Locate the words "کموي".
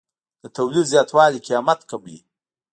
1.89-2.19